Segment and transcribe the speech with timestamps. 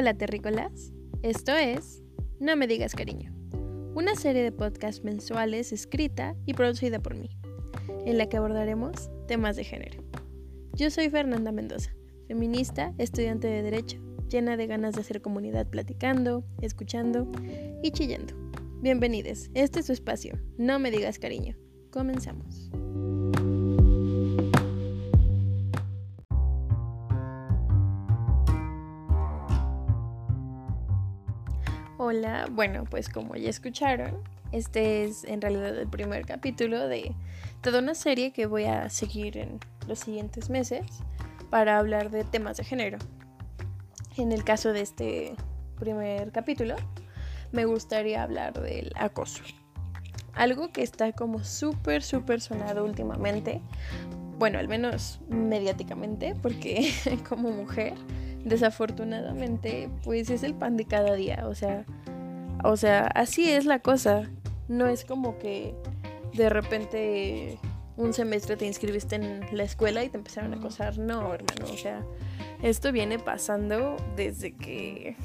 [0.00, 2.02] Hola terrícolas, esto es
[2.38, 3.34] No me digas cariño,
[3.94, 7.28] una serie de podcasts mensuales escrita y producida por mí,
[8.06, 10.02] en la que abordaremos temas de género.
[10.72, 11.94] Yo soy Fernanda Mendoza,
[12.28, 13.98] feminista, estudiante de Derecho,
[14.30, 17.30] llena de ganas de hacer comunidad platicando, escuchando
[17.82, 18.32] y chillando.
[18.80, 21.56] Bienvenidos, este es su espacio, No me digas cariño.
[21.90, 22.70] Comenzamos.
[32.12, 37.14] Hola, bueno, pues como ya escucharon, este es en realidad el primer capítulo de
[37.60, 40.84] toda una serie que voy a seguir en los siguientes meses
[41.50, 42.98] para hablar de temas de género.
[44.16, 45.36] En el caso de este
[45.78, 46.74] primer capítulo,
[47.52, 49.44] me gustaría hablar del acoso.
[50.34, 53.60] Algo que está como súper, súper sonado últimamente.
[54.36, 56.92] Bueno, al menos mediáticamente, porque
[57.28, 57.94] como mujer,
[58.44, 61.44] desafortunadamente, pues es el pan de cada día.
[61.46, 61.84] O sea,
[62.64, 64.30] o sea, así es la cosa.
[64.68, 65.74] No es como que
[66.34, 67.58] de repente
[67.96, 70.98] un semestre te inscribiste en la escuela y te empezaron a acosar.
[70.98, 72.04] No, hermano, o sea,
[72.62, 75.16] esto viene pasando desde que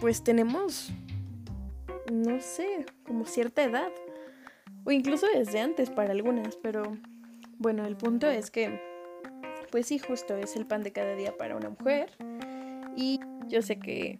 [0.00, 0.90] pues tenemos,
[2.10, 3.92] no sé, como cierta edad.
[4.84, 6.96] O incluso desde antes para algunas, pero
[7.58, 8.80] bueno, el punto es que,
[9.70, 12.10] pues sí, justo es el pan de cada día para una mujer.
[12.96, 14.18] Y yo sé que,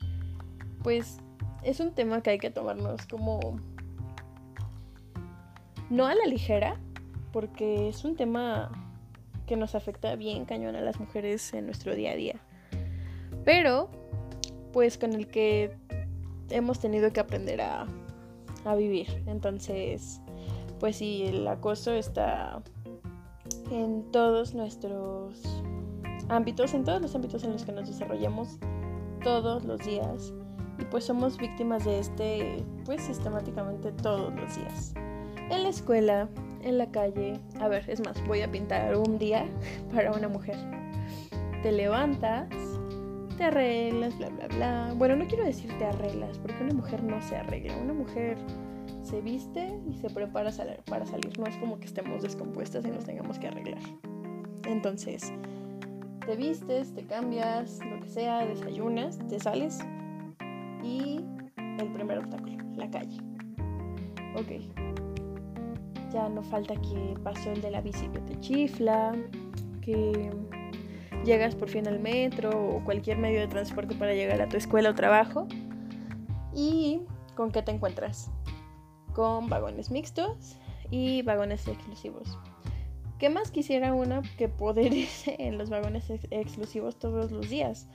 [0.85, 1.19] pues,
[1.63, 3.61] es un tema que hay que tomarnos como
[5.91, 6.79] no a la ligera,
[7.33, 8.71] porque es un tema
[9.47, 12.41] que nos afecta bien cañón a las mujeres en nuestro día a día.
[13.45, 13.91] Pero,
[14.73, 15.77] pues con el que
[16.51, 17.87] hemos tenido que aprender a,
[18.65, 19.23] a vivir.
[19.27, 20.21] Entonces,
[20.81, 22.63] pues sí, el acoso está
[23.71, 25.43] en todos nuestros
[26.29, 28.59] ámbitos, en todos los ámbitos en los que nos desarrollamos
[29.23, 30.33] todos los días
[30.83, 34.95] y pues somos víctimas de este pues sistemáticamente todos los días.
[35.49, 36.29] En la escuela,
[36.63, 39.47] en la calle, a ver, es más, voy a pintar un día
[39.95, 40.57] para una mujer.
[41.63, 42.49] Te levantas,
[43.37, 44.95] te arreglas, bla, bla, bla.
[44.97, 47.77] Bueno, no quiero decir te arreglas, porque una mujer no se arregla.
[47.77, 48.37] Una mujer
[49.05, 50.51] se viste y se prepara
[50.87, 51.39] para salir.
[51.39, 53.83] No es como que estemos descompuestas y nos tengamos que arreglar.
[54.65, 55.33] Entonces,
[56.27, 59.79] te vistes, te cambias, lo que sea, desayunas, te sales,
[60.83, 61.25] y
[61.57, 63.19] el primer obstáculo, la calle.
[64.37, 64.51] Ok.
[66.13, 69.15] Ya no falta que pasó el de la bici que te chifla,
[69.81, 70.31] que
[71.25, 74.91] llegas por fin al metro o cualquier medio de transporte para llegar a tu escuela
[74.91, 75.47] o trabajo.
[76.55, 77.01] ¿Y
[77.35, 78.31] con qué te encuentras?
[79.15, 80.57] Con vagones mixtos
[80.91, 82.39] y vagones exclusivos.
[83.19, 87.89] ¿Qué más quisiera una que poder irse en los vagones exclusivos todos los días?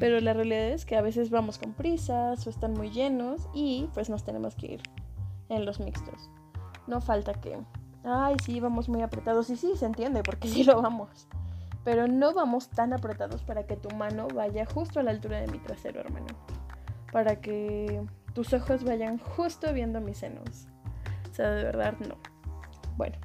[0.00, 3.88] Pero la realidad es que a veces vamos con prisas o están muy llenos y
[3.92, 4.82] pues nos tenemos que ir
[5.50, 6.30] en los mixtos.
[6.86, 7.58] No falta que,
[8.02, 9.50] ay, sí, vamos muy apretados.
[9.50, 11.28] Y sí, se entiende porque sí lo vamos.
[11.84, 15.48] Pero no vamos tan apretados para que tu mano vaya justo a la altura de
[15.48, 16.28] mi trasero, hermano.
[17.12, 18.02] Para que
[18.32, 20.66] tus ojos vayan justo viendo mis senos.
[21.30, 22.16] O sea, de verdad, no.
[22.96, 23.18] Bueno,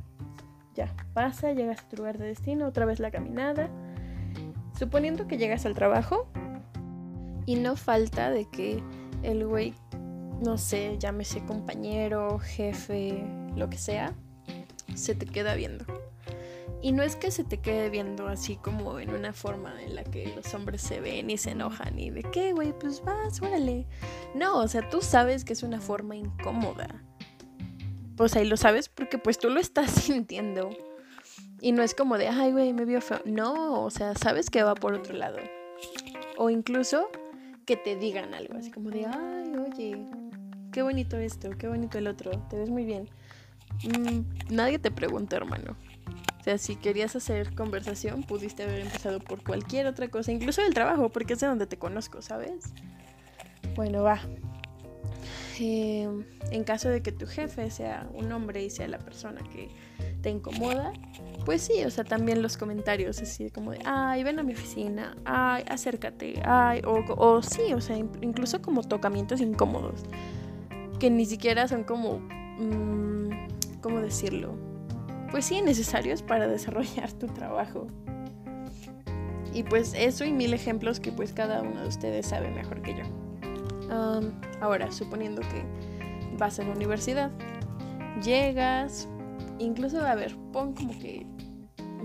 [0.73, 3.69] ya, pasa, llegas a tu lugar de destino, otra vez la caminada.
[4.77, 6.27] Suponiendo que llegas al trabajo,
[7.45, 8.81] y no falta de que
[9.23, 9.73] el güey,
[10.43, 13.23] no sé, llámese compañero, jefe,
[13.55, 14.13] lo que sea,
[14.95, 15.85] se te queda viendo.
[16.81, 20.03] Y no es que se te quede viendo así como en una forma en la
[20.03, 23.87] que los hombres se ven y se enojan y de qué, güey, pues vas, órale.
[24.35, 27.03] No, o sea, tú sabes que es una forma incómoda.
[28.15, 30.69] Pues ahí lo sabes porque pues tú lo estás sintiendo.
[31.59, 33.19] Y no es como de, ay, güey, me vio feo.
[33.25, 35.37] No, o sea, sabes que va por otro lado.
[36.37, 37.09] O incluso
[37.65, 40.05] que te digan algo, así como de, ay, oye,
[40.71, 43.09] qué bonito esto, qué bonito el otro, te ves muy bien.
[43.83, 45.75] Mm, nadie te pregunta, hermano.
[46.39, 50.73] O sea, si querías hacer conversación, pudiste haber empezado por cualquier otra cosa, incluso el
[50.73, 52.65] trabajo, porque es de donde te conozco, ¿sabes?
[53.75, 54.19] Bueno, va.
[55.59, 56.07] Eh,
[56.51, 59.69] en caso de que tu jefe sea un hombre y sea la persona que
[60.25, 60.91] te incomoda,
[61.45, 65.15] pues sí, o sea, también los comentarios así como de, ay, ven a mi oficina,
[65.23, 70.01] ay, acércate, ay, o, sí, o sea, incluso como tocamientos incómodos,
[70.97, 73.29] que ni siquiera son como, mmm,
[73.83, 74.55] ¿cómo decirlo?
[75.29, 77.85] Pues sí, necesarios para desarrollar tu trabajo.
[79.53, 82.95] Y pues eso y mil ejemplos que pues cada uno de ustedes sabe mejor que
[82.95, 83.03] yo.
[84.59, 85.63] ahora, suponiendo que
[86.39, 87.29] vas a la universidad,
[88.23, 89.07] llegas,
[89.59, 91.25] incluso, a ver, pon como que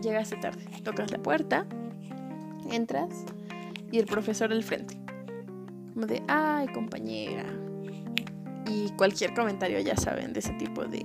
[0.03, 1.67] llegaste tarde, tocas la puerta,
[2.71, 3.25] entras
[3.91, 4.97] y el profesor al frente.
[5.95, 7.45] Como de, ay, compañera.
[8.67, 11.05] Y cualquier comentario, ya saben, de ese tipo de,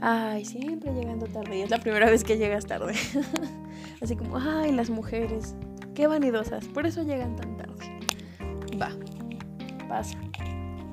[0.00, 1.58] ay, siempre llegando tarde.
[1.58, 2.94] Y es la primera vez que llegas tarde.
[4.00, 5.54] Así como, ay, las mujeres,
[5.94, 7.72] qué vanidosas, por eso llegan tan tarde.
[8.80, 8.90] Va,
[9.88, 10.18] pasa.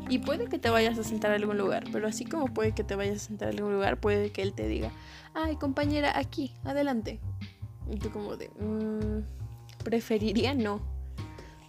[0.10, 2.84] Y puede que te vayas a sentar a algún lugar, pero así como puede que
[2.84, 4.92] te vayas a sentar a algún lugar, puede que él te diga,
[5.36, 7.20] ay compañera, aquí, adelante.
[7.92, 9.24] Y tú como de, mmm,
[9.84, 10.82] preferiría no.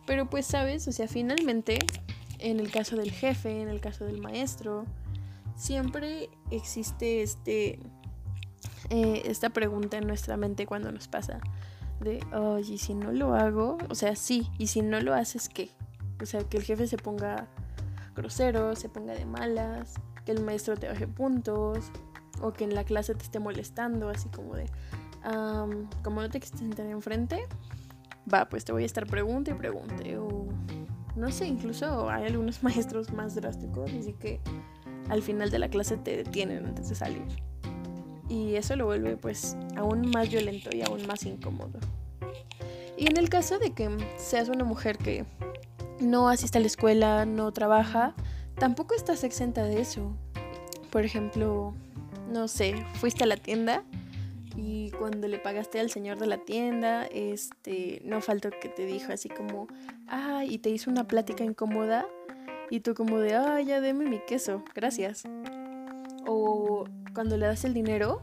[0.06, 1.78] Pero pues sabes, o sea, finalmente,
[2.38, 4.86] en el caso del jefe, en el caso del maestro,
[5.54, 7.78] siempre existe este,
[8.88, 11.40] eh, esta pregunta en nuestra mente cuando nos pasa
[12.00, 13.76] de, oye, ¿y si no lo hago?
[13.90, 15.70] O sea, sí, ¿y si no lo haces qué?
[16.20, 17.46] O sea, que el jefe se ponga
[18.20, 19.94] grosero, se ponga de malas,
[20.24, 21.90] que el maestro te baje puntos,
[22.40, 24.66] o que en la clase te esté molestando, así como de,
[26.02, 27.46] como no te quieres sentar enfrente,
[28.32, 30.46] va, pues te voy a estar pregunte y pregunte, o
[31.16, 34.40] no sé, incluso hay algunos maestros más drásticos, así que
[35.08, 37.26] al final de la clase te detienen antes de salir.
[38.28, 41.80] Y eso lo vuelve pues aún más violento y aún más incómodo.
[42.96, 45.24] Y en el caso de que seas una mujer que
[46.00, 48.14] no asiste a la escuela, no trabaja,
[48.56, 50.16] tampoco estás exenta de eso.
[50.90, 51.74] Por ejemplo,
[52.28, 53.84] no sé, fuiste a la tienda
[54.56, 59.12] y cuando le pagaste al señor de la tienda, este, no faltó que te dijo
[59.12, 59.68] así como,
[60.08, 62.06] ay, y te hizo una plática incómoda
[62.70, 65.24] y tú como de, ay, ya deme mi queso, gracias.
[66.26, 68.20] O cuando le das el dinero,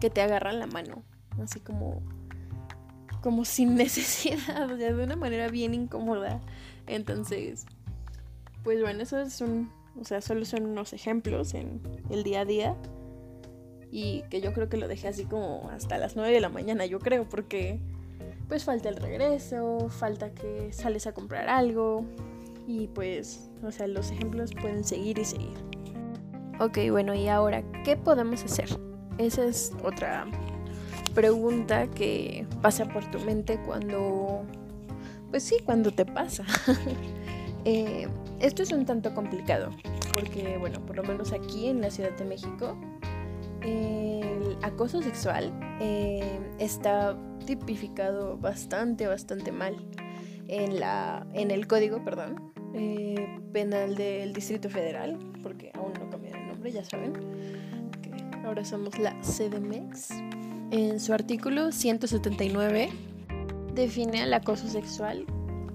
[0.00, 1.02] que te agarran la mano,
[1.42, 2.02] así como,
[3.20, 6.40] como sin necesidad, o sea, de una manera bien incómoda.
[6.86, 7.66] Entonces,
[8.64, 9.70] pues bueno, eso es un,
[10.00, 11.80] o sea, solo son unos ejemplos en
[12.10, 12.76] el día a día.
[13.90, 16.84] Y que yo creo que lo dejé así como hasta las 9 de la mañana,
[16.84, 17.80] yo creo, porque
[18.46, 22.04] pues falta el regreso, falta que sales a comprar algo.
[22.66, 25.56] Y pues, o sea, los ejemplos pueden seguir y seguir.
[26.60, 28.68] Ok, bueno, y ahora, ¿qué podemos hacer?
[29.16, 30.26] Esa es otra
[31.18, 34.44] pregunta que pasa por tu mente cuando
[35.32, 36.44] pues sí, cuando te pasa.
[37.64, 38.08] Eh,
[38.40, 39.70] esto es un tanto complicado,
[40.14, 42.78] porque bueno, por lo menos aquí en la Ciudad de México,
[43.60, 49.76] el acoso sexual eh, está tipificado bastante, bastante mal
[50.46, 56.34] en, la, en el código, perdón, eh, penal del Distrito Federal, porque aún no cambió
[56.36, 57.12] el nombre, ya saben,
[58.46, 60.37] ahora somos la CDMX.
[60.70, 62.90] En su artículo 179
[63.72, 65.24] define al acoso sexual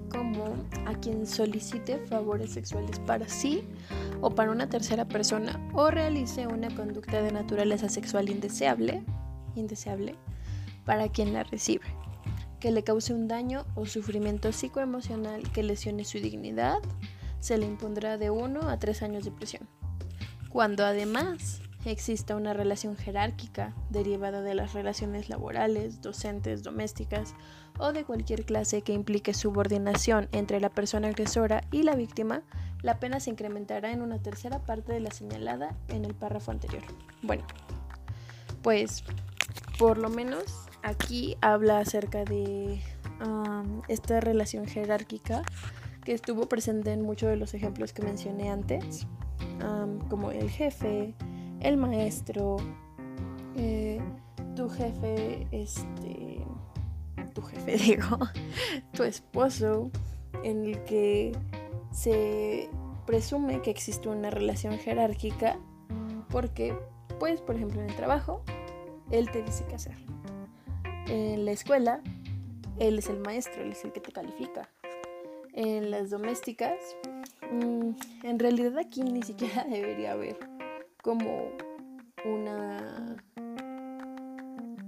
[0.08, 0.54] como
[0.86, 3.64] a quien solicite favores sexuales para sí
[4.20, 9.02] o para una tercera persona o realice una conducta de naturaleza sexual indeseable,
[9.56, 10.14] indeseable
[10.84, 11.86] para quien la recibe,
[12.60, 16.78] que le cause un daño o sufrimiento psicoemocional que lesione su dignidad,
[17.40, 19.68] se le impondrá de 1 a 3 años de prisión.
[20.50, 27.34] Cuando además exista una relación jerárquica derivada de las relaciones laborales, docentes, domésticas
[27.78, 32.42] o de cualquier clase que implique subordinación entre la persona agresora y la víctima,
[32.82, 36.82] la pena se incrementará en una tercera parte de la señalada en el párrafo anterior.
[37.22, 37.44] Bueno,
[38.62, 39.04] pues
[39.78, 40.44] por lo menos
[40.82, 42.80] aquí habla acerca de
[43.24, 45.42] um, esta relación jerárquica
[46.04, 49.06] que estuvo presente en muchos de los ejemplos que mencioné antes,
[49.62, 51.14] um, como el jefe,
[51.64, 52.58] el maestro,
[53.56, 54.00] eh,
[54.54, 56.44] tu jefe, este,
[57.34, 58.18] tu jefe digo,
[58.92, 59.90] tu esposo,
[60.42, 61.32] en el que
[61.90, 62.68] se
[63.06, 65.58] presume que existe una relación jerárquica
[66.28, 66.76] porque,
[67.18, 68.42] pues, por ejemplo, en el trabajo,
[69.10, 69.96] él te dice qué hacer.
[71.06, 72.00] En la escuela,
[72.78, 74.68] él es el maestro, él es el que te califica.
[75.52, 76.76] En las domésticas,
[77.52, 77.90] mm,
[78.24, 80.53] en realidad aquí ni siquiera debería haber
[81.04, 81.50] como
[82.24, 83.16] una...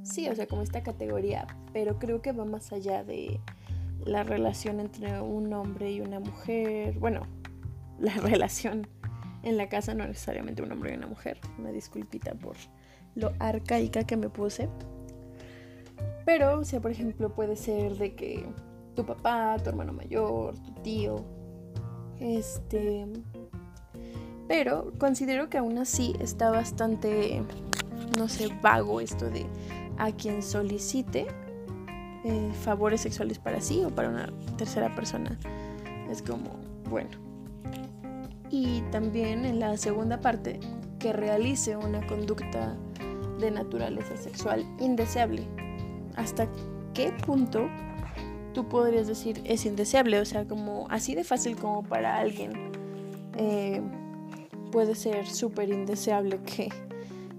[0.03, 3.39] Sí, o sea, como esta categoría, pero creo que va más allá de
[4.05, 6.99] la relación entre un hombre y una mujer.
[6.99, 7.21] Bueno,
[7.99, 8.89] la relación
[9.43, 11.39] en la casa no necesariamente un hombre y una mujer.
[11.59, 12.57] Una disculpita por
[13.15, 14.71] lo arcaica que me puse.
[16.25, 18.47] Pero, o sea, por ejemplo, puede ser de que
[18.95, 21.25] tu papá, tu hermano mayor, tu tío,
[22.19, 23.07] este,
[24.49, 27.43] pero considero que aún así está bastante,
[28.19, 29.47] no sé, vago esto de
[29.99, 31.27] a quien solicite
[32.25, 35.39] eh, favores sexuales para sí o para una tercera persona.
[36.11, 36.51] Es como,
[36.89, 37.11] bueno.
[38.51, 40.61] Y también en la segunda parte,
[40.99, 42.77] que realice una conducta
[43.41, 45.43] de naturaleza sexual indeseable.
[46.17, 46.49] ¿Hasta
[46.95, 47.69] qué punto
[48.55, 52.53] tú podrías decir es indeseable, o sea, como así de fácil como para alguien
[53.37, 53.83] eh,
[54.71, 56.69] puede ser súper indeseable que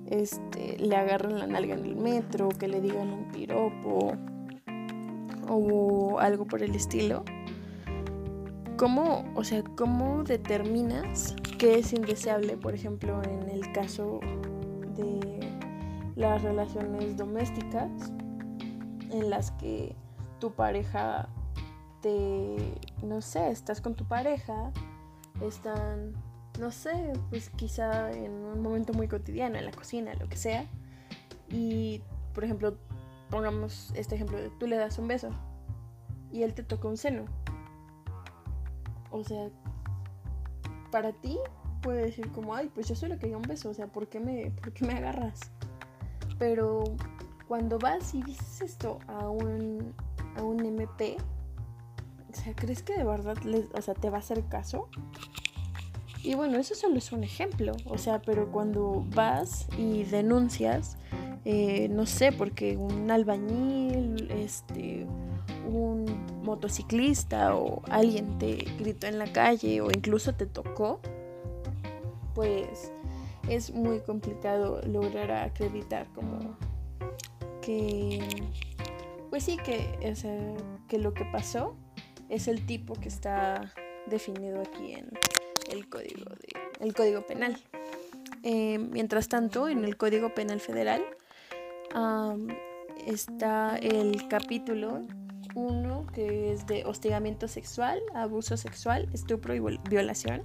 [0.10, 4.14] este, le agarren la nalga en el metro, que le digan un piropo
[5.50, 7.24] o algo por el estilo.
[8.78, 14.20] ¿Cómo, o sea, cómo determinas qué es indeseable, por ejemplo, en el caso
[14.96, 15.40] de
[16.16, 17.90] las relaciones domésticas
[19.10, 19.96] en las que
[20.40, 21.28] tu pareja
[22.02, 24.72] te, no sé, estás con tu pareja,
[25.42, 26.14] están,
[26.60, 30.66] no sé, pues quizá en un momento muy cotidiano, en la cocina, lo que sea,
[31.50, 32.02] y,
[32.34, 32.78] por ejemplo,
[33.30, 35.30] pongamos este ejemplo tú le das un beso
[36.32, 37.26] y él te toca un seno.
[39.12, 39.50] O sea,
[40.92, 41.38] para ti
[41.82, 44.52] puede decir como, ay, pues yo solo quería un beso, o sea, ¿por qué me,
[44.52, 45.40] por qué me agarras?
[46.38, 46.84] Pero
[47.48, 49.94] cuando vas y dices esto a un,
[50.36, 51.18] a un MP,
[52.30, 53.38] o sea, ¿crees que de verdad
[53.74, 54.90] o sea, te va a hacer caso?
[56.28, 60.98] Y bueno, eso solo es un ejemplo, o sea, pero cuando vas y denuncias,
[61.46, 65.08] eh, no sé, porque un albañil, este,
[65.72, 66.04] un
[66.44, 71.00] motociclista o alguien te gritó en la calle o incluso te tocó,
[72.36, 72.92] pues
[73.48, 76.58] es muy complicado lograr acreditar como
[77.62, 78.20] que,
[79.30, 79.98] pues sí, que,
[80.90, 81.78] que lo que pasó
[82.28, 83.72] es el tipo que está
[84.08, 85.10] definido aquí en
[85.70, 87.58] el código, de, el código penal.
[88.44, 91.04] Eh, mientras tanto, en el Código Penal Federal
[93.06, 95.02] está el capítulo
[95.56, 100.44] 1 que es de hostigamiento sexual, abuso sexual, estupro y violación.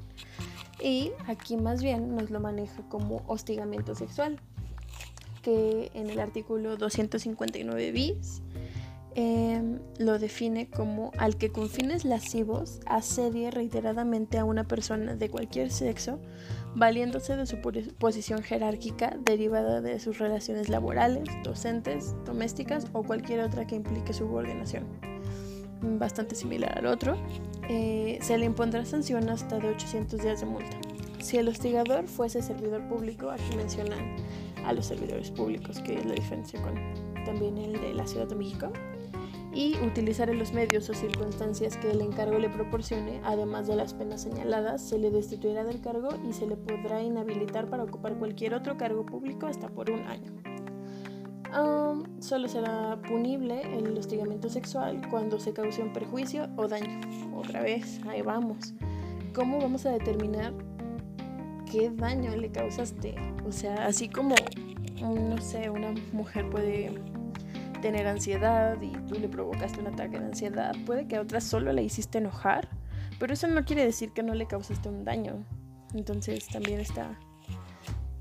[0.81, 4.41] Y aquí más bien nos lo maneja como hostigamiento sexual
[5.43, 8.43] que en el artículo 259 bis
[9.15, 15.29] em, lo define como al que con fines lascivos asedie reiteradamente a una persona de
[15.29, 16.19] cualquier sexo,
[16.75, 17.59] valiéndose de su
[17.99, 24.85] posición jerárquica derivada de sus relaciones laborales, docentes, domésticas o cualquier otra que implique subordinación.
[25.83, 27.17] Bastante similar al otro,
[27.69, 30.77] eh, se le impondrá sanción hasta de 800 días de multa.
[31.21, 34.17] Si el hostigador fuese servidor público, aquí mencionan
[34.65, 36.75] a los servidores públicos, que es la diferencia con
[37.25, 38.73] también el de la Ciudad de México,
[39.55, 43.95] y utilizar en los medios o circunstancias que el encargo le proporcione, además de las
[43.95, 48.55] penas señaladas, se le destituirá del cargo y se le podrá inhabilitar para ocupar cualquier
[48.55, 50.33] otro cargo público hasta por un año.
[52.21, 57.01] solo será punible el hostigamiento sexual cuando se cause un perjuicio o daño.
[57.37, 58.75] Otra vez, ahí vamos.
[59.35, 60.53] ¿Cómo vamos a determinar
[61.73, 63.15] qué daño le causaste.
[63.49, 64.35] O sea, así como,
[65.01, 66.93] no sé, una mujer puede
[67.83, 71.73] tener ansiedad y tú le provocaste un ataque de ansiedad, puede que a otra solo
[71.75, 72.71] le hiciste enojar,
[73.19, 75.45] pero eso no quiere decir que no le causaste un daño.
[75.93, 77.19] Entonces también está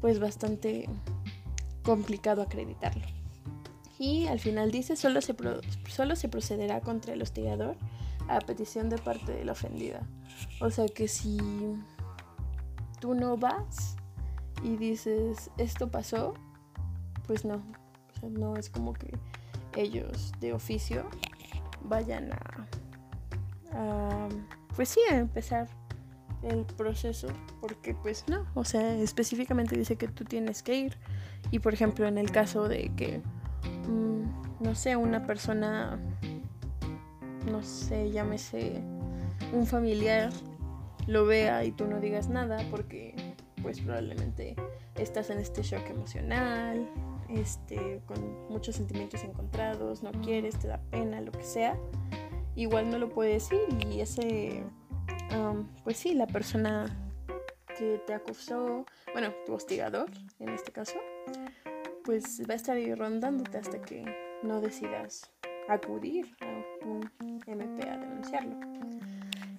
[0.01, 0.89] pues bastante
[1.83, 3.05] complicado acreditarlo.
[3.97, 5.35] Y al final dice, solo se,
[5.87, 7.77] solo se procederá contra el hostigador
[8.27, 10.01] a petición de parte de la ofendida.
[10.59, 11.37] O sea que si
[12.99, 13.95] tú no vas
[14.63, 16.33] y dices, esto pasó,
[17.27, 17.61] pues no.
[18.23, 19.17] no es como que
[19.75, 21.09] ellos de oficio
[21.83, 22.67] vayan a,
[24.75, 25.67] pues sí, a empezar
[26.43, 27.27] el proceso,
[27.59, 30.97] porque pues no, o sea, específicamente dice que tú tienes que ir.
[31.51, 33.21] Y por ejemplo, en el caso de que,
[33.87, 35.99] mm, no sé, una persona,
[37.51, 38.81] no sé, llámese
[39.53, 40.31] un familiar
[41.07, 43.15] lo vea y tú no digas nada porque
[43.61, 44.55] pues probablemente
[44.95, 46.87] estás en este shock emocional,
[47.33, 51.77] este, con muchos sentimientos encontrados, no quieres, te da pena, lo que sea,
[52.55, 53.59] igual no lo puede decir
[53.89, 54.63] y ese,
[55.83, 56.85] pues sí, la persona
[57.77, 60.09] que te acusó, bueno, tu hostigador
[60.39, 60.95] en este caso,
[62.03, 64.03] pues va a estar ahí rondándote hasta que
[64.43, 65.31] no decidas
[65.69, 67.09] acudir a un
[67.47, 68.59] MP a denunciarlo.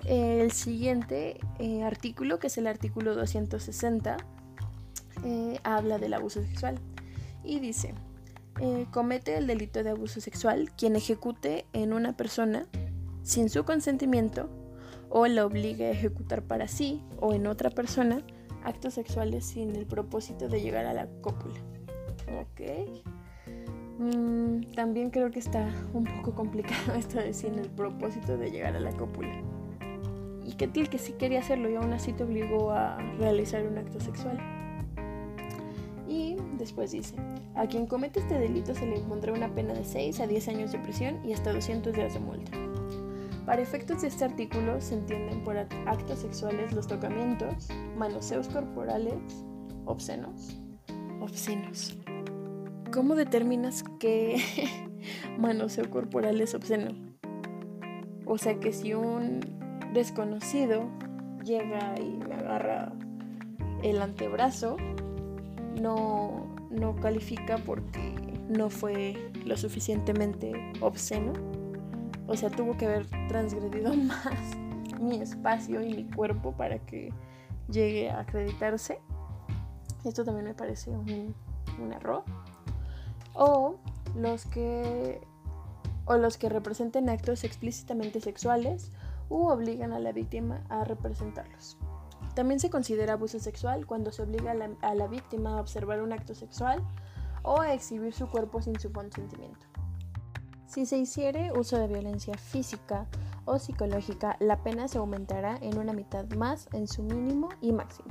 [0.05, 4.17] El siguiente eh, artículo, que es el artículo 260,
[5.25, 6.81] eh, habla del abuso sexual
[7.45, 7.95] y dice,
[8.61, 12.67] eh, comete el delito de abuso sexual quien ejecute en una persona
[13.23, 14.49] sin su consentimiento
[15.09, 18.23] o la obligue a ejecutar para sí o en otra persona
[18.65, 21.59] actos sexuales sin el propósito de llegar a la cópula.
[22.41, 22.61] Ok.
[23.99, 28.75] Mm, también creo que está un poco complicado esto de sin el propósito de llegar
[28.77, 29.43] a la cópula
[30.45, 33.79] y que tal que sí quería hacerlo y aún así te obligó a realizar un
[33.79, 34.39] acto sexual.
[36.63, 37.17] Después dice,
[37.57, 40.71] a quien comete este delito se le impondrá una pena de 6 a 10 años
[40.71, 42.53] de prisión y hasta 200 días de multa.
[43.45, 49.45] Para efectos de este artículo se entienden por actos sexuales los tocamientos, manoseos corporales,
[49.87, 50.57] obscenos.
[51.21, 51.99] Obscenos.
[52.93, 54.37] ¿Cómo determinas qué
[55.41, 56.93] manoseo corporal es obsceno?
[58.25, 59.41] O sea que si un
[59.93, 60.89] desconocido
[61.43, 62.93] llega y me agarra
[63.83, 64.77] el antebrazo,
[65.81, 66.42] no,
[66.73, 68.15] no califica porque
[68.49, 71.33] no fue lo suficientemente obsceno.
[72.27, 74.57] O sea, tuvo que haber transgredido más
[75.01, 77.13] mi espacio y mi cuerpo para que
[77.69, 79.01] llegue a acreditarse.
[80.05, 81.35] Esto también me parece un,
[81.93, 82.23] error.
[83.35, 83.77] O
[84.17, 85.21] los que
[86.05, 88.91] o los que representen actos explícitamente sexuales
[89.29, 91.79] u obligan a la víctima a representarlos.
[92.35, 96.35] También se considera abuso sexual cuando se obliga a la, víctima a observar un acto
[96.35, 96.83] sexual
[97.43, 99.67] o a exhibir su cuerpo sin su consentimiento.
[100.67, 103.07] Si se hiciere uso de violencia física
[103.45, 108.09] o psicológica, la pena se aumentará en una mitad más en su mínimo y máximo.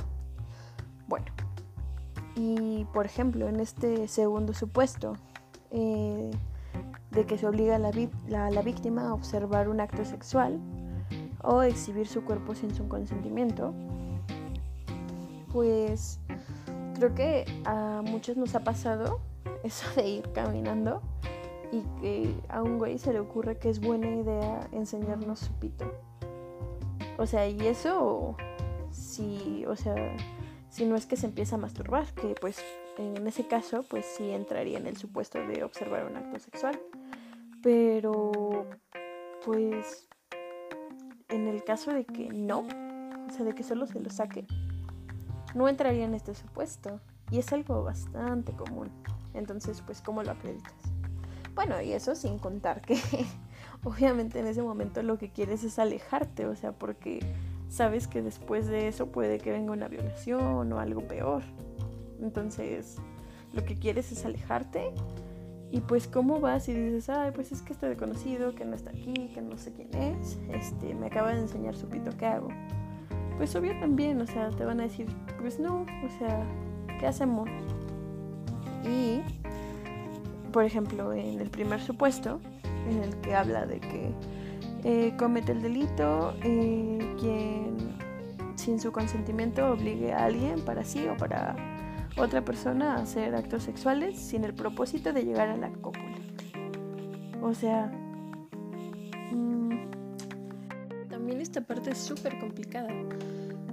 [1.08, 1.26] Bueno,
[2.36, 5.14] y por ejemplo, en este segundo supuesto,
[5.72, 6.30] eh,
[7.10, 10.60] de que se obliga a la víctima a observar un acto sexual
[11.44, 13.74] o exhibir su cuerpo sin su consentimiento,
[15.52, 16.20] pues
[16.96, 19.20] creo que a muchos nos ha pasado
[19.64, 21.02] eso de ir caminando
[21.72, 25.92] y que a un güey se le ocurre que es buena idea enseñarnos su pito.
[27.18, 28.36] O sea, y eso,
[28.92, 29.96] si, o sea,
[30.70, 32.62] si no es que se empieza a masturbar, que pues
[32.98, 36.80] en ese caso, pues sí entraría en el supuesto de observar un acto sexual.
[37.62, 38.66] Pero,
[39.46, 40.08] pues,
[41.30, 44.46] en el caso de que no, o sea, de que solo se lo saque,
[45.54, 47.00] no entraría en este supuesto.
[47.30, 48.90] Y es algo bastante común.
[49.34, 50.74] Entonces, pues, ¿cómo lo acreditas?
[51.56, 52.98] Bueno, y eso sin contar que
[53.84, 57.20] obviamente en ese momento lo que quieres es alejarte, o sea, porque
[57.70, 61.44] sabes que después de eso puede que venga una violación o algo peor.
[62.22, 62.98] Entonces,
[63.54, 64.92] lo que quieres es alejarte.
[65.72, 68.90] Y pues, ¿cómo vas y dices, ay, pues es que este desconocido, que no está
[68.90, 72.50] aquí, que no sé quién es, este, me acaba de enseñar su pito, ¿qué hago?
[73.42, 75.08] Pues obvio también, o sea, te van a decir,
[75.40, 76.46] pues no, o sea,
[77.00, 77.50] ¿qué hacemos?
[78.86, 79.22] Y,
[80.52, 82.40] por ejemplo, en el primer supuesto,
[82.88, 84.12] en el que habla de que
[84.84, 87.78] eh, comete el delito eh, quien
[88.58, 91.56] sin su consentimiento obligue a alguien para sí o para
[92.18, 96.16] otra persona a hacer actos sexuales sin el propósito de llegar a la cópula.
[97.42, 97.92] O sea,
[99.32, 99.61] mm, también
[101.52, 102.94] esta parte es súper complicada.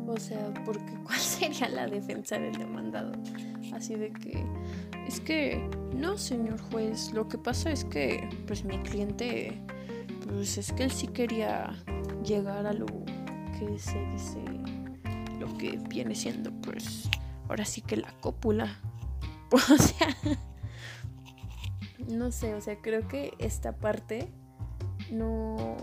[0.09, 3.13] O sea, porque ¿cuál sería la defensa del demandado?
[3.73, 4.45] Así de que,
[5.07, 9.63] es que, no, señor juez, lo que pasa es que, pues mi cliente,
[10.27, 11.73] pues es que él sí quería
[12.25, 14.43] llegar a lo que se dice,
[15.39, 17.09] lo que viene siendo, pues,
[17.49, 18.77] ahora sí que la cópula.
[19.51, 20.09] O sea,
[22.09, 24.29] no sé, o sea, creo que esta parte
[25.11, 25.77] no,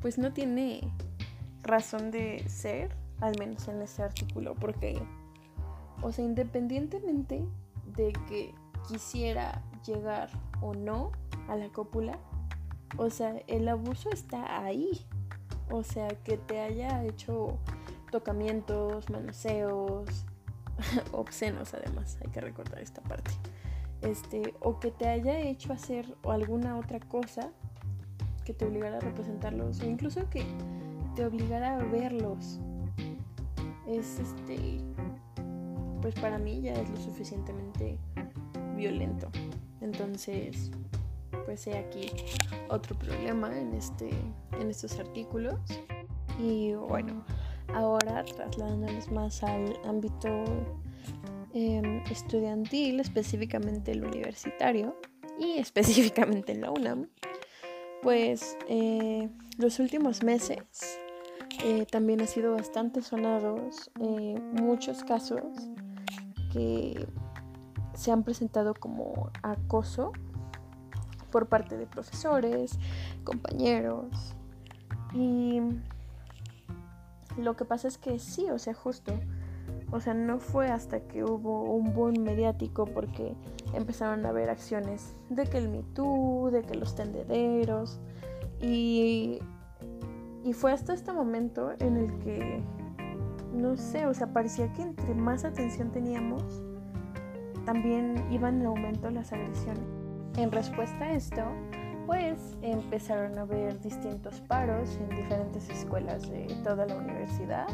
[0.00, 0.80] pues no tiene
[1.62, 5.00] razón de ser, al menos en este artículo, porque,
[6.02, 7.44] o sea, independientemente
[7.96, 8.54] de que
[8.88, 11.12] quisiera llegar o no
[11.48, 12.18] a la cópula,
[12.96, 15.06] o sea, el abuso está ahí.
[15.70, 17.58] O sea, que te haya hecho
[18.10, 20.26] tocamientos, manoseos,
[21.12, 23.30] obscenos además, hay que recordar esta parte.
[24.02, 27.52] Este, o que te haya hecho hacer alguna otra cosa
[28.44, 30.44] que te obligara a representarlos, o incluso que
[31.14, 32.60] te obligara a verlos.
[33.86, 34.80] Es este,
[36.00, 37.98] pues para mí ya es lo suficientemente
[38.76, 39.28] violento.
[39.80, 40.70] Entonces,
[41.44, 42.10] pues he aquí
[42.68, 44.10] otro problema en, este,
[44.60, 45.58] en estos artículos.
[46.38, 47.24] Y bueno,
[47.74, 50.28] Ahora trasladándonos más al ámbito
[51.54, 54.96] em, estudiantil, específicamente el universitario
[55.38, 57.08] y específicamente en la UNAM,
[58.02, 60.98] pues eh, los últimos meses
[61.64, 65.42] eh, también han sido bastante sonados eh, muchos casos
[66.52, 67.06] que
[67.94, 70.12] se han presentado como acoso
[71.30, 72.78] por parte de profesores,
[73.24, 74.34] compañeros
[75.12, 75.60] y
[77.36, 79.12] lo que pasa es que sí, o sea, justo.
[79.92, 83.34] O sea, no fue hasta que hubo un boom mediático porque
[83.74, 85.82] empezaron a haber acciones de que el Me
[86.50, 88.00] de que los tendederos.
[88.60, 89.40] Y,
[90.44, 92.62] y fue hasta este momento en el que,
[93.52, 96.62] no sé, o sea, parecía que entre más atención teníamos,
[97.64, 99.84] también iban en aumento las agresiones.
[100.36, 101.42] En respuesta a esto,
[102.06, 107.66] pues empezaron a haber distintos paros en diferentes escuelas de toda la universidad,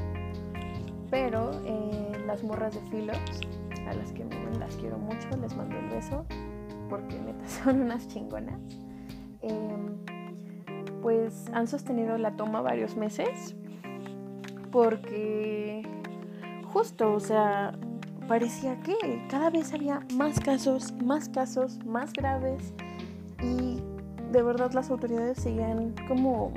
[1.10, 3.18] pero eh, las morras de filos,
[3.88, 4.24] a las que
[4.58, 6.24] las quiero mucho, les mando el beso,
[6.88, 8.60] porque neta son unas chingonas,
[9.42, 9.96] em,
[11.02, 13.54] pues han sostenido la toma varios meses,
[14.70, 15.82] porque
[16.72, 17.72] justo, o sea,
[18.28, 22.74] parecía que cada vez había más casos, más casos, más graves
[23.40, 23.80] y
[24.32, 26.52] de verdad las autoridades seguían como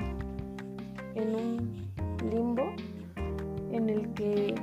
[1.15, 1.89] en un
[2.29, 2.73] limbo
[3.71, 4.55] en el que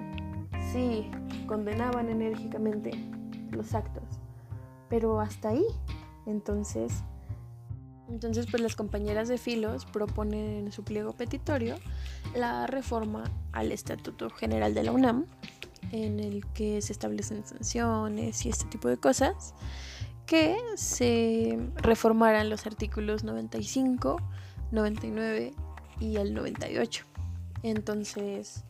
[0.73, 1.11] sí
[1.47, 2.92] condenaban enérgicamente
[3.51, 4.05] los actos,
[4.88, 5.64] pero hasta ahí.
[6.27, 6.92] Entonces,
[8.09, 11.77] entonces pues las compañeras de filos proponen en su pliego petitorio
[12.35, 15.27] la reforma al Estatuto General de la UNAM
[15.92, 19.55] en el que se establecen sanciones y este tipo de cosas
[20.27, 24.16] que se reformaran los artículos 95,
[24.73, 25.55] 99
[26.01, 27.05] y el 98.
[27.62, 28.64] Entonces,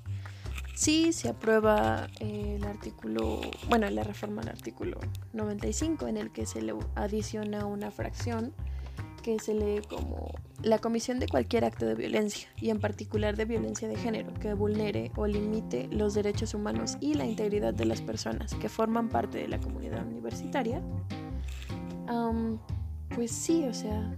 [0.77, 5.01] sí se aprueba el artículo, bueno, la reforma al artículo
[5.33, 8.53] 95 en el que se le adiciona una fracción
[9.23, 13.45] que se lee como la comisión de cualquier acto de violencia, y en particular de
[13.45, 18.03] violencia de género, que vulnere o limite los derechos humanos y la integridad de las
[18.03, 20.81] personas que forman parte de la comunidad universitaria,
[23.15, 24.17] pues sí, o sea,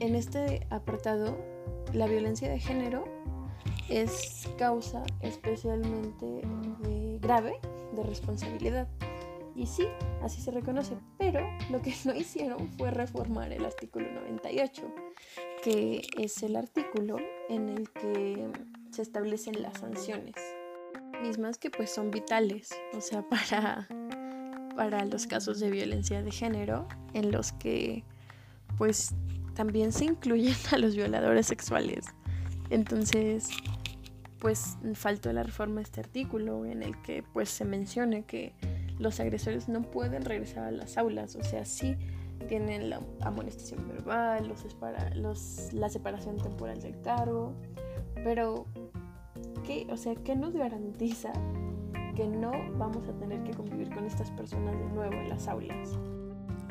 [0.00, 1.38] en este apartado,
[1.92, 3.15] la violencia de género
[3.88, 6.42] es causa especialmente
[7.20, 7.60] grave
[7.92, 8.88] de responsabilidad.
[9.54, 9.88] Y sí,
[10.22, 14.82] así se reconoce, pero lo que no hicieron fue reformar el artículo 98,
[15.62, 17.16] que es el artículo
[17.48, 18.48] en el que
[18.90, 20.34] se establecen las sanciones,
[21.22, 23.88] mismas que pues son vitales, o sea, para
[24.76, 28.04] para los casos de violencia de género en los que
[28.76, 29.14] pues
[29.54, 32.04] también se incluyen a los violadores sexuales.
[32.70, 33.48] Entonces,
[34.38, 38.54] pues faltó la reforma de este artículo en el que pues se menciona que
[38.98, 41.96] los agresores no pueden regresar a las aulas, o sea, sí
[42.48, 44.64] tienen la amonestación verbal, los,
[45.14, 47.54] los la separación temporal del cargo,
[48.24, 48.66] pero
[49.64, 51.32] ¿qué, o sea, ¿qué nos garantiza
[52.16, 55.90] que no vamos a tener que convivir con estas personas de nuevo en las aulas.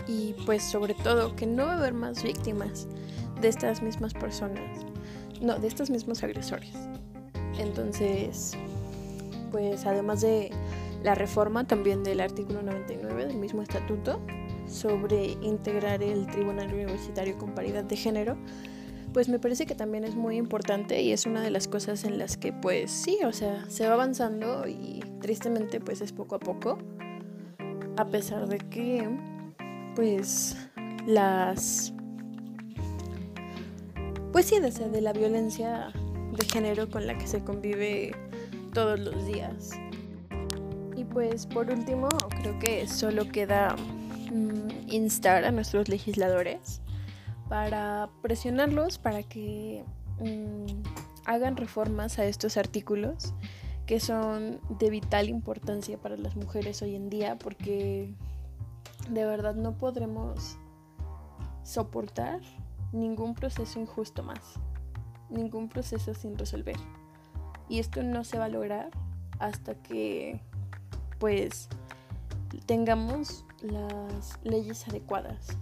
[0.08, 2.88] Y pues sobre todo que no va a haber más víctimas
[3.40, 4.86] de estas mismas personas,
[5.41, 6.71] no, de estos mismos agresores.
[7.60, 8.54] Entonces,
[9.52, 10.52] pues además de
[11.04, 14.19] la reforma también del artículo 99 del mismo estatuto
[14.67, 18.36] sobre integrar el Tribunal Universitario con paridad de género,
[19.13, 22.17] pues me parece que también es muy importante y es una de las cosas en
[22.17, 26.39] las que pues sí, o sea, se va avanzando y tristemente pues es poco a
[26.39, 26.78] poco,
[27.95, 29.08] a pesar de que
[29.95, 30.58] pues
[31.08, 31.93] las
[34.36, 35.93] pues sí, desde de la violencia
[36.34, 38.13] de género con la que se convive
[38.74, 39.69] todos los días.
[40.93, 42.10] Y pues por último,
[42.41, 43.78] creo que solo queda
[44.34, 46.82] mm, instar a nuestros legisladores
[47.48, 49.86] para presionarlos para que
[50.19, 50.84] mm,
[51.24, 53.34] hagan reformas a estos artículos
[53.86, 58.13] que son de vital importancia para las mujeres hoy en día porque
[59.10, 60.58] de verdad no podremos
[61.63, 62.41] soportar
[62.96, 64.40] ningún proceso injusto más,
[65.30, 66.78] ningún proceso sin resolver.
[67.68, 68.90] Y esto no se va a lograr
[69.40, 70.40] hasta que
[71.20, 71.68] pues
[72.66, 75.58] tengamos las leyes adecuadas.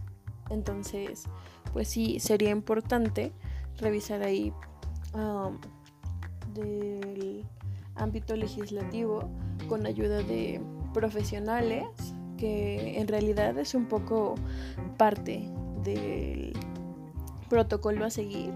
[0.50, 1.26] Entonces,
[1.72, 3.32] pues sí, sería importante
[3.78, 4.54] revisar ahí
[6.54, 7.46] del
[7.96, 9.30] ámbito legislativo
[9.67, 10.62] con ayuda de
[10.93, 11.86] profesionales
[12.38, 14.36] que en realidad es un poco
[14.98, 15.50] parte
[15.84, 16.54] del
[17.49, 18.51] protocolo a seguir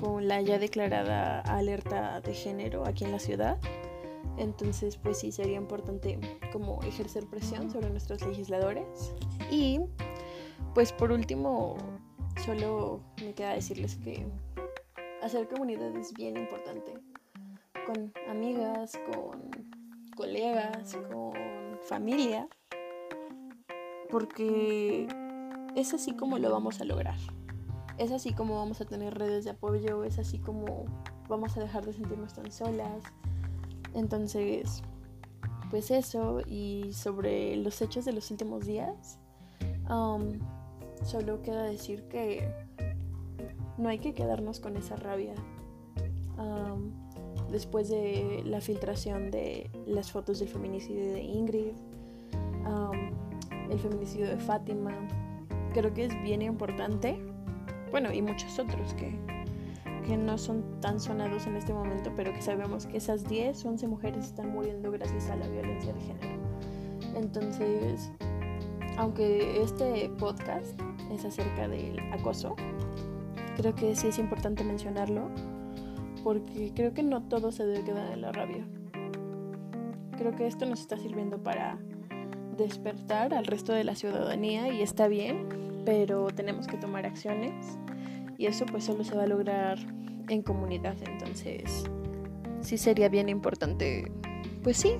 [0.00, 3.58] con la ya declarada alerta de género aquí en la ciudad.
[4.38, 6.18] Entonces, pues sí, sería importante
[6.52, 9.14] como ejercer presión sobre nuestros legisladores.
[9.50, 9.80] Y,
[10.74, 11.78] pues por último,
[12.44, 14.26] Solo me queda decirles que
[15.22, 16.94] hacer comunidad es bien importante.
[17.86, 19.50] Con amigas, con
[20.14, 21.32] colegas, con
[21.82, 22.46] familia.
[24.10, 25.08] Porque
[25.74, 27.16] es así como lo vamos a lograr.
[27.98, 30.84] Es así como vamos a tener redes de apoyo, es así como
[31.28, 33.02] vamos a dejar de sentirnos tan solas.
[33.94, 34.82] Entonces,
[35.70, 39.18] pues eso, y sobre los hechos de los últimos días,
[39.88, 40.38] um,
[41.04, 42.48] Solo queda decir que
[43.78, 45.34] no hay que quedarnos con esa rabia.
[47.50, 51.72] después de la filtración de las fotos del feminicidio de Ingrid,
[53.70, 54.92] el feminicidio de Fátima,
[55.72, 57.18] creo que es bien importante
[57.96, 59.10] bueno, y muchos otros que,
[60.06, 63.88] que no son tan sonados en este momento, pero que sabemos que esas 10, 11
[63.88, 66.42] mujeres están muriendo gracias a la violencia de género.
[67.14, 68.12] Entonces,
[68.98, 70.78] aunque este podcast
[71.10, 72.54] es acerca del acoso,
[73.56, 75.30] creo que sí es importante mencionarlo,
[76.22, 78.66] porque creo que no todo se debe quedar en la rabia.
[80.18, 81.78] Creo que esto nos está sirviendo para
[82.58, 85.48] despertar al resto de la ciudadanía y está bien,
[85.86, 87.78] pero tenemos que tomar acciones
[88.38, 89.78] y eso pues solo se va a lograr
[90.28, 91.84] en comunidad, entonces
[92.60, 94.10] sí sería bien importante,
[94.62, 94.94] pues sí,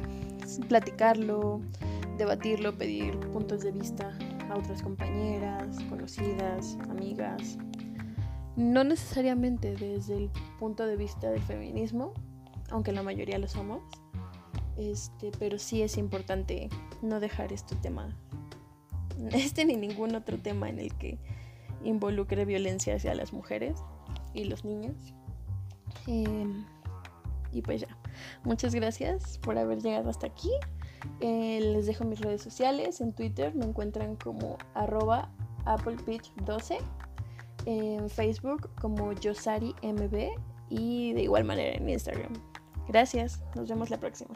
[0.69, 1.61] platicarlo,
[2.17, 4.17] debatirlo, pedir puntos de vista
[4.49, 7.59] a otras compañeras, conocidas, amigas.
[8.57, 12.15] No necesariamente desde el punto de vista del feminismo,
[12.71, 13.83] aunque la mayoría lo somos,
[14.79, 16.69] este, pero sí es importante
[17.03, 18.17] no dejar este tema,
[19.33, 21.19] este ni ningún otro tema en el que
[21.85, 23.79] involucre violencia hacia las mujeres
[24.35, 25.15] y los niños.
[26.07, 26.65] Em,
[27.53, 27.89] y pues ya,
[28.45, 30.51] muchas gracias por haber llegado hasta aquí.
[31.21, 33.01] Eh, les dejo mis redes sociales.
[33.01, 35.31] En Twitter me encuentran como arroba
[35.65, 36.79] applepeach12.
[37.67, 40.31] En Facebook como YosariMB
[40.69, 42.33] y de igual manera en Instagram.
[42.89, 44.35] Gracias, nos vemos la próxima.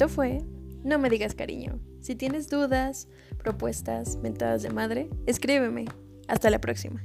[0.00, 0.38] Esto fue
[0.82, 1.78] No me digas cariño.
[2.00, 5.84] Si tienes dudas, propuestas, mentadas de madre, escríbeme.
[6.26, 7.04] Hasta la próxima.